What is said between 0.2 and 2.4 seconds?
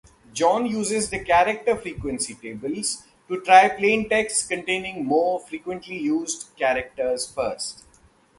John uses character frequency